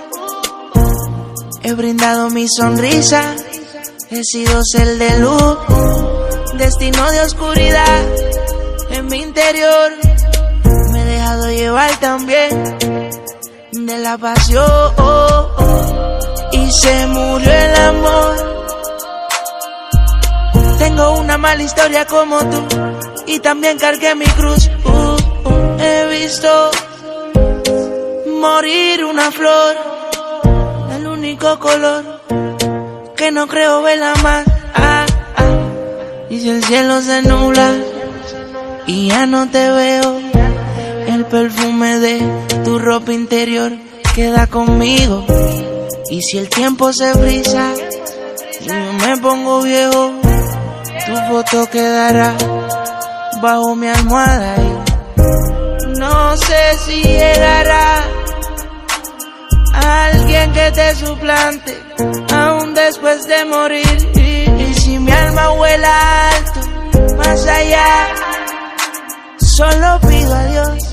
[1.61, 3.21] He brindado mi sonrisa,
[4.09, 5.57] he sido cel de luz,
[6.57, 8.26] destino de oscuridad
[8.97, 9.91] en mi interior.
[10.91, 12.49] Me he dejado llevar también
[13.71, 14.93] de la pasión
[16.51, 18.35] y se murió el amor.
[20.79, 22.63] Tengo una mala historia como tú
[23.25, 24.69] y también cargué mi cruz.
[24.83, 26.71] Uh, uh, he visto
[28.39, 29.75] morir una flor,
[30.97, 32.03] el único color
[33.15, 34.45] que no creo verla más.
[34.73, 36.25] Ah, ah.
[36.29, 37.73] Y si el cielo se nubla
[38.88, 40.19] y ya no te veo,
[41.07, 42.21] el perfume de
[42.63, 43.73] tu ropa interior
[44.15, 45.25] queda conmigo.
[46.09, 47.73] Y si el tiempo se brisa
[48.61, 48.73] y yo
[49.05, 50.13] me pongo viejo,
[51.05, 52.33] tu foto quedará
[53.41, 54.55] bajo mi almohada.
[54.57, 58.03] Y no sé si llegará
[59.73, 61.77] alguien que te suplante
[62.33, 64.09] aún después de morir.
[64.15, 66.61] Y, si mi alma vuela alto
[67.17, 68.36] más allá
[69.58, 70.84] solo pido a Dios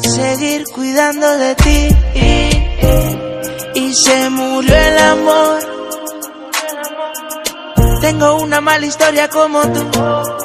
[0.00, 1.88] seguir cuidando de ti
[3.74, 5.58] y, se murió el amor
[8.00, 9.82] tengo una mala historia como tú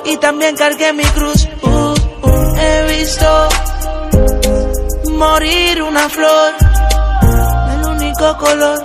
[0.06, 1.48] y también cargué mi cruz.
[1.64, 1.96] Uh,
[2.60, 3.50] he visto
[5.14, 6.54] morir una flor,
[7.72, 8.80] el único color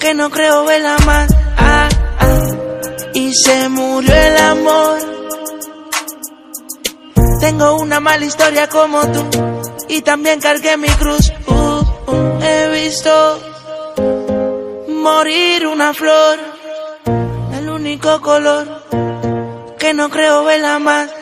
[0.00, 1.30] que no creo verla más.
[1.58, 1.88] Ah,
[2.20, 2.48] ah,
[3.12, 5.21] y se murió el amor.
[7.42, 9.22] Tengo una mala historia como tú
[9.88, 11.32] y también cargué mi cruz.
[11.48, 13.12] Uh, uh, he visto
[14.88, 16.38] morir una flor
[17.82, 18.66] único color
[19.78, 21.21] que no creo verla más.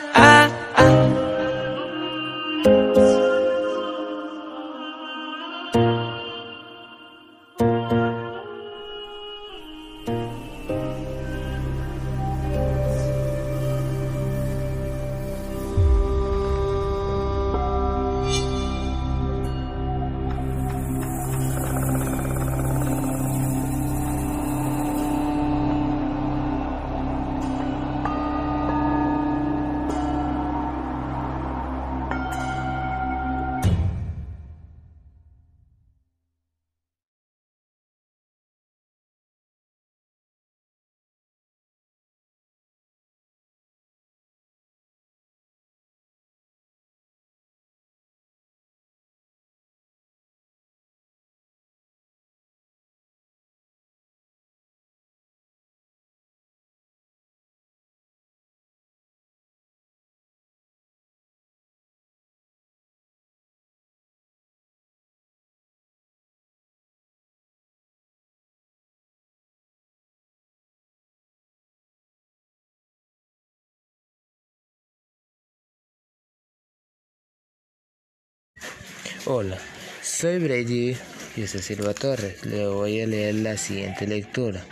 [79.27, 79.59] Hola,
[80.03, 80.97] soy Brady
[81.37, 82.43] José Silva Torres.
[82.47, 84.65] Le voy a leer la siguiente lectura,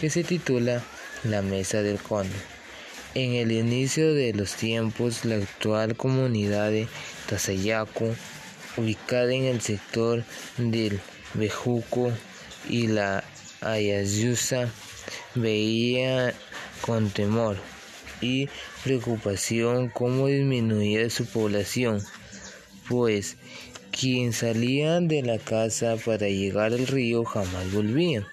[0.00, 0.82] que se titula
[1.22, 2.34] La Mesa del Conde.
[3.14, 6.88] En el inicio de los tiempos, la actual comunidad de
[7.28, 8.14] Tasayacu,
[8.78, 10.24] ubicada en el sector
[10.56, 10.98] del
[11.34, 12.10] Bejuco
[12.70, 13.22] y la
[13.60, 14.70] Ayayusa,
[15.34, 16.32] veía
[16.80, 17.58] con temor
[18.22, 18.48] y
[18.82, 22.02] preocupación cómo disminuía su población,
[22.88, 23.36] pues
[23.90, 28.26] quien salía de la casa para llegar al río jamás volvía.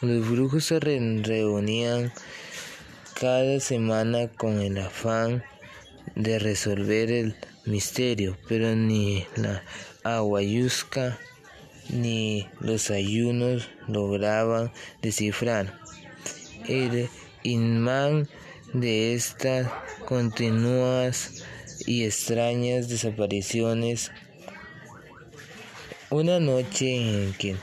[0.00, 2.12] Los brujos se reunían
[3.18, 5.42] cada semana con el afán
[6.14, 9.62] de resolver el misterio, pero ni la
[10.02, 11.18] aguayusca
[11.88, 14.72] ni los ayunos lograban
[15.02, 15.78] descifrar
[16.66, 17.08] el
[17.42, 18.28] imán
[18.72, 19.70] de estas
[20.06, 21.44] continuas
[21.86, 24.10] y extrañas desapariciones.
[26.10, 27.56] Una noche en que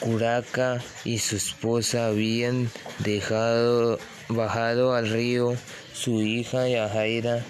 [0.00, 3.98] Curaca y su esposa habían dejado
[4.28, 5.56] bajado al río,
[5.94, 7.42] su hija Yajaira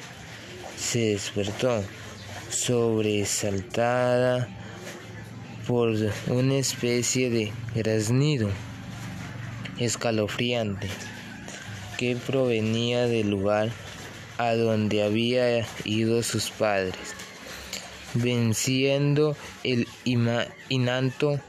[0.79, 1.83] se despertó
[2.49, 4.49] sobresaltada
[5.67, 5.97] por
[6.29, 8.51] una especie de graznido
[9.79, 10.89] escalofriante
[11.99, 13.71] que provenía del lugar
[14.39, 17.22] a donde había ido sus padres.
[18.14, 21.40] Venciendo el inanto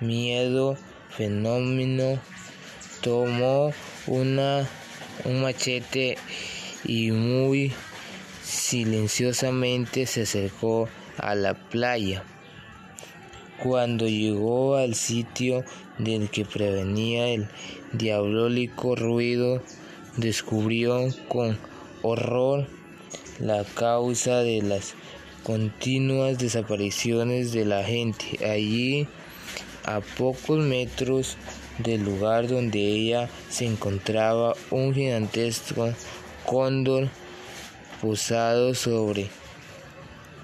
[0.00, 0.76] miedo
[1.10, 2.20] fenómeno,
[3.00, 3.72] tomó
[4.06, 4.68] una,
[5.24, 6.16] un machete
[6.84, 7.72] y muy
[8.42, 10.88] silenciosamente se acercó
[11.18, 12.24] a la playa.
[13.62, 15.64] Cuando llegó al sitio
[15.98, 17.48] del que prevenía el
[17.92, 19.62] diabólico ruido,
[20.16, 21.58] descubrió con
[22.02, 22.66] horror
[23.38, 24.94] la causa de las
[25.42, 28.44] continuas desapariciones de la gente.
[28.44, 29.06] Allí,
[29.84, 31.36] a pocos metros
[31.78, 35.92] del lugar donde ella se encontraba, un gigantesco
[36.46, 37.08] cóndor
[38.00, 39.28] posado sobre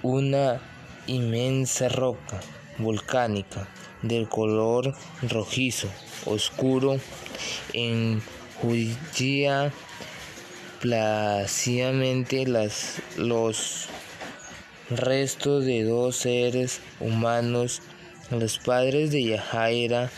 [0.03, 0.61] una
[1.07, 2.41] inmensa roca
[2.79, 3.69] volcánica
[4.03, 5.89] del color rojizo
[6.25, 7.01] oscuro
[7.73, 9.73] enjullía
[10.81, 13.89] plácidamente las, los
[14.91, 17.83] restos de dos seres humanos,
[18.31, 20.11] los padres de Yajaira,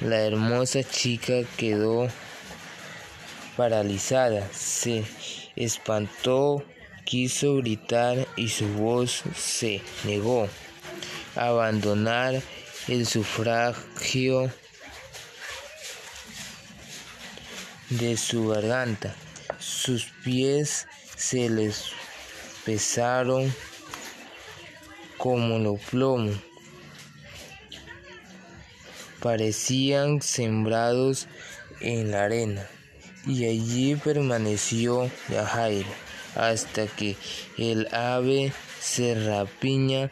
[0.00, 2.08] la hermosa chica quedó
[3.56, 5.04] paralizada, se
[5.56, 6.64] espantó,
[7.04, 10.48] quiso gritar y su voz se negó
[11.36, 12.40] abandonar
[12.88, 14.50] el sufragio
[17.90, 19.14] de su garganta.
[19.58, 21.86] Sus pies se les
[22.64, 23.52] pesaron
[25.20, 26.32] como lo plomo.
[29.20, 31.28] Parecían sembrados
[31.82, 32.66] en la arena
[33.26, 35.90] y allí permaneció Yajaira
[36.36, 37.16] hasta que
[37.58, 40.10] el ave serrapiña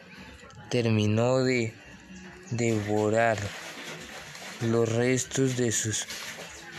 [0.69, 1.73] terminó de
[2.51, 3.39] devorar
[4.61, 6.05] los restos de sus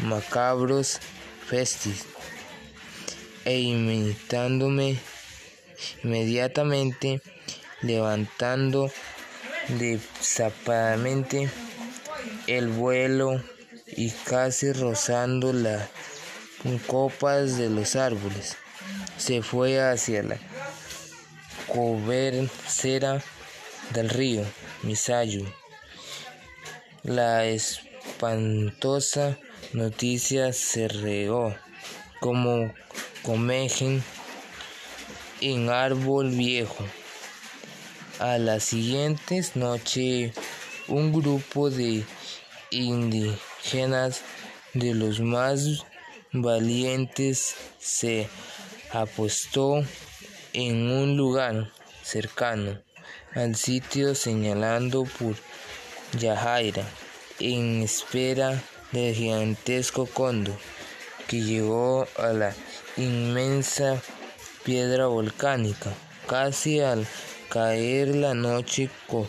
[0.05, 1.01] macabros
[1.49, 2.05] festis
[3.45, 4.99] e imitándome
[6.05, 7.21] inmediatamente
[7.83, 8.91] levantando
[9.69, 11.51] desapadamente
[12.47, 13.43] el vuelo
[13.87, 15.89] y casi rozando las
[16.87, 18.57] copas de los árboles
[19.17, 20.37] se fue hacia la
[21.67, 23.23] cobercera
[23.93, 24.45] del río
[24.83, 25.47] Misayu.
[27.03, 29.39] La espantosa
[29.73, 31.55] noticia se regó
[32.21, 32.73] como
[33.23, 34.03] comejen
[35.41, 36.85] en árbol viejo.
[38.21, 40.35] A las siguientes noches,
[40.89, 42.05] un grupo de
[42.71, 44.21] indígenas
[44.75, 45.87] de los más
[46.31, 48.29] valientes se
[48.93, 49.83] apostó
[50.53, 51.71] en un lugar
[52.03, 52.79] cercano
[53.35, 55.37] al sitio señalando por
[56.19, 56.85] Yajaira
[57.39, 60.59] en espera del gigantesco cóndor
[61.27, 62.55] que llegó a la
[62.99, 64.03] inmensa
[64.63, 65.95] piedra volcánica
[66.27, 67.07] casi al
[67.51, 69.27] caer la noche con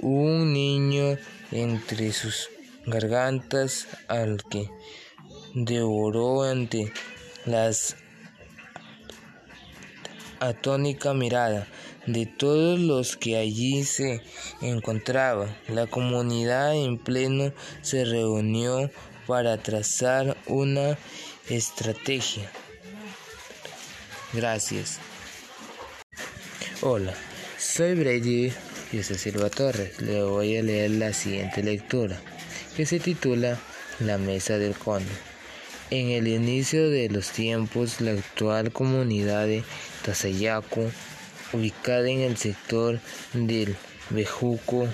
[0.00, 1.16] un niño
[1.52, 2.50] entre sus
[2.84, 4.68] gargantas al que
[5.54, 6.92] devoró ante
[7.46, 7.96] las
[10.40, 11.68] atónica mirada
[12.06, 14.22] de todos los que allí se
[14.60, 15.56] encontraban.
[15.68, 18.90] La comunidad en pleno se reunió
[19.28, 20.98] para trazar una
[21.48, 22.50] estrategia.
[24.32, 24.98] Gracias.
[26.84, 27.14] Hola,
[27.60, 28.52] soy Brady
[28.90, 30.02] José Silva Torres.
[30.02, 32.20] Le voy a leer la siguiente lectura,
[32.76, 33.56] que se titula
[34.00, 35.12] La Mesa del Conde.
[35.90, 39.62] En el inicio de los tiempos, la actual comunidad de
[40.04, 40.90] Tasayaco
[41.52, 42.98] ubicada en el sector
[43.32, 43.76] del
[44.10, 44.88] Bejuco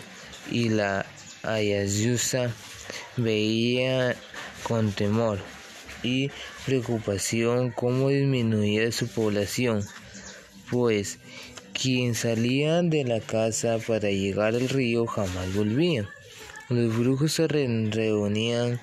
[0.51, 1.07] y la
[1.43, 2.51] Ayayusa,
[3.17, 4.15] veía
[4.63, 5.39] con temor
[6.03, 6.31] y
[6.67, 9.83] preocupación cómo disminuía su población,
[10.71, 11.19] pues
[11.81, 16.09] quien salía de la casa para llegar al río jamás volvía.
[16.69, 18.81] Los brujos se reunían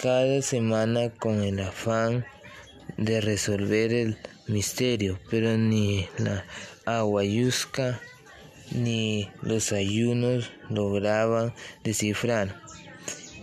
[0.00, 2.24] cada semana con el afán
[2.96, 4.16] de resolver el
[4.46, 6.44] misterio, pero ni la
[6.86, 8.00] aguayusca
[8.70, 11.54] ni los ayunos lograban
[11.84, 12.62] descifrar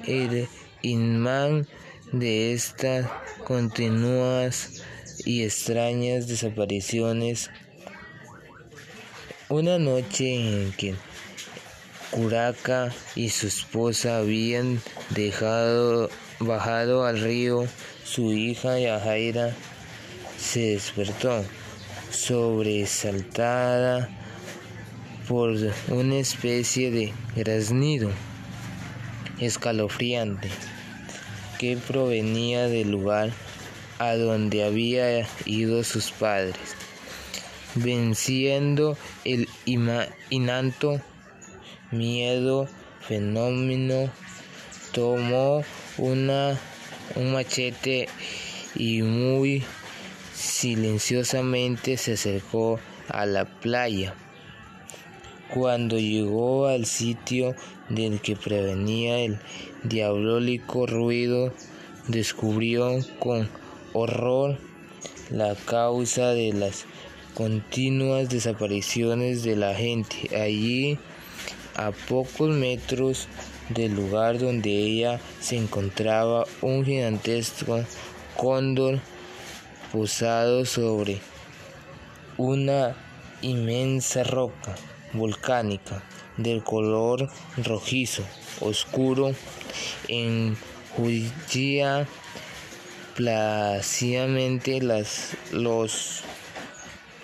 [0.07, 0.47] el
[0.81, 1.67] imán
[2.11, 3.07] de estas
[3.43, 4.81] continuas
[5.25, 7.51] y extrañas desapariciones.
[9.51, 10.93] Una noche en que
[12.11, 17.65] Curaca y su esposa habían dejado bajado al río,
[18.03, 19.55] su hija Yajaira
[20.37, 21.43] se despertó
[22.11, 24.07] sobresaltada
[25.27, 25.57] por
[25.87, 28.11] una especie de graznido
[29.39, 30.49] escalofriante
[31.57, 33.31] que provenía del lugar
[33.97, 36.75] a donde había ido sus padres,
[37.75, 39.47] venciendo el
[40.29, 41.01] inanto
[41.91, 42.67] miedo
[43.01, 44.09] fenómeno,
[44.91, 45.63] tomó
[45.97, 46.57] una,
[47.15, 48.07] un machete
[48.75, 49.63] y muy
[50.33, 54.13] silenciosamente se acercó a la playa.
[55.53, 57.55] Cuando llegó al sitio
[57.89, 59.39] del que prevenía el
[59.83, 61.51] diabólico ruido,
[62.07, 63.49] descubrió con
[63.93, 64.57] horror
[65.31, 66.85] la causa de las
[67.39, 70.35] continuas desapariciones de la gente.
[70.35, 70.97] Allí,
[71.73, 73.29] a pocos metros
[73.69, 77.81] del lugar donde ella se encontraba, un gigantesco
[78.35, 78.99] cóndor
[79.93, 81.21] posado sobre
[82.35, 82.97] una
[83.41, 84.75] inmensa roca
[85.13, 86.03] volcánica
[86.35, 87.29] del color
[87.63, 88.23] rojizo
[88.59, 89.33] oscuro
[90.09, 92.05] enjullía
[93.15, 96.21] plácidamente las, los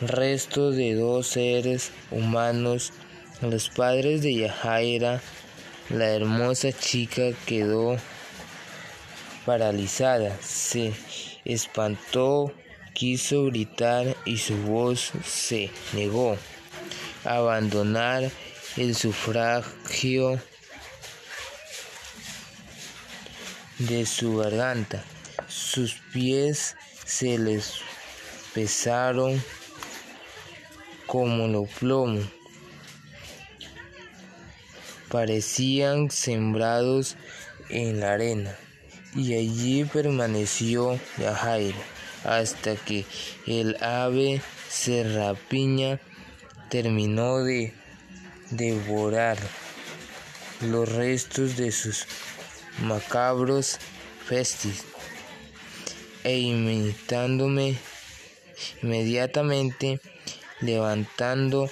[0.02, 2.94] restos de dos seres humanos,
[3.42, 5.22] los padres de Yajaira,
[5.90, 7.98] la hermosa chica quedó
[9.46, 10.94] paralizada, se
[11.46, 12.52] espantó,
[12.94, 16.38] quiso gritar y su voz se negó
[17.24, 18.32] abandonar
[18.78, 20.40] el sufragio
[23.80, 25.04] de su garganta.
[25.48, 27.76] Sus pies se les
[28.54, 29.42] pesaron
[31.16, 32.20] como lo plomo.
[35.10, 37.16] Parecían sembrados
[37.70, 38.54] en la arena
[39.16, 41.78] y allí permaneció Yajaira
[42.26, 43.06] hasta que
[43.48, 46.02] el ave serrapiña
[46.70, 47.74] terminó de
[48.52, 49.38] devorar
[50.60, 52.08] los restos de sus
[52.82, 53.78] macabros
[54.26, 54.84] festis
[56.26, 57.78] e imitándome
[58.84, 60.02] inmediatamente
[60.66, 61.70] levantando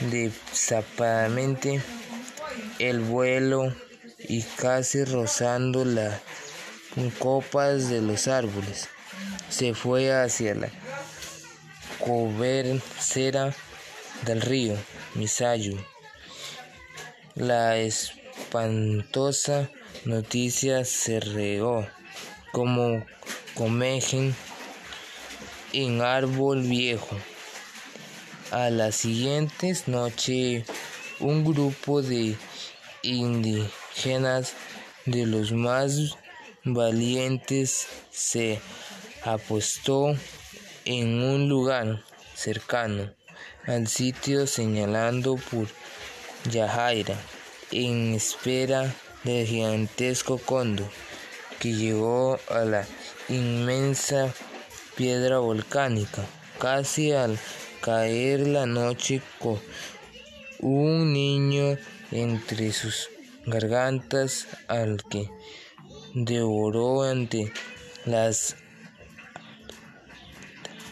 [0.00, 1.80] desapadamente
[2.78, 3.74] el vuelo
[4.18, 6.20] y casi rozando las
[7.18, 8.88] copas de los árboles
[9.48, 10.68] se fue hacia la
[11.98, 13.54] cobercera
[14.24, 14.76] del río
[15.14, 15.78] Misayu.
[17.34, 19.70] La espantosa
[20.04, 21.86] noticia se regó
[22.52, 23.04] como
[23.54, 24.34] comejen
[25.72, 27.16] en árbol viejo.
[28.50, 30.64] A las siguientes noche
[31.20, 32.34] un grupo de
[33.02, 34.54] indígenas
[35.04, 36.16] de los más
[36.64, 38.58] valientes se
[39.22, 40.16] apostó
[40.86, 42.02] en un lugar
[42.34, 43.12] cercano
[43.66, 45.66] al sitio señalando por
[46.50, 47.16] Yajaira
[47.70, 48.94] en espera
[49.24, 50.88] del gigantesco cóndor
[51.58, 52.86] que llegó a la
[53.28, 54.32] inmensa
[54.96, 56.24] piedra volcánica
[56.58, 57.38] casi al
[57.88, 59.58] caer la noche con
[60.60, 61.78] un niño
[62.10, 63.08] entre sus
[63.46, 65.30] gargantas al que
[66.12, 67.50] devoró ante
[68.04, 68.56] las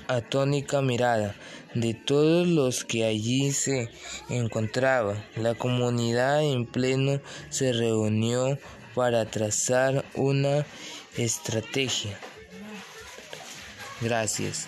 [0.09, 1.35] atónica mirada
[1.75, 3.91] de todos los que allí se
[4.31, 5.23] encontraban.
[5.37, 7.21] La comunidad en pleno
[7.51, 8.59] se reunió
[8.95, 10.65] para trazar una
[11.19, 12.19] estrategia.
[14.01, 14.67] Gracias.